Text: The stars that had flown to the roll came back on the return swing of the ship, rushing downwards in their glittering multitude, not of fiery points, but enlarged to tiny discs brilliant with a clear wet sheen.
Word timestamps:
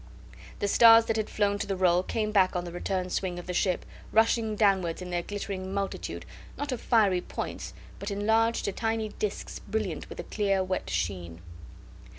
The 0.57 0.67
stars 0.67 1.05
that 1.05 1.15
had 1.15 1.29
flown 1.29 1.59
to 1.59 1.67
the 1.67 1.75
roll 1.75 2.01
came 2.01 2.31
back 2.31 2.55
on 2.55 2.65
the 2.65 2.71
return 2.71 3.11
swing 3.11 3.37
of 3.37 3.45
the 3.45 3.53
ship, 3.53 3.85
rushing 4.11 4.55
downwards 4.55 4.99
in 4.99 5.11
their 5.11 5.21
glittering 5.21 5.71
multitude, 5.75 6.25
not 6.57 6.71
of 6.71 6.81
fiery 6.81 7.21
points, 7.21 7.75
but 7.99 8.09
enlarged 8.09 8.65
to 8.65 8.71
tiny 8.71 9.09
discs 9.09 9.59
brilliant 9.59 10.09
with 10.09 10.19
a 10.19 10.23
clear 10.23 10.63
wet 10.63 10.89
sheen. 10.89 11.39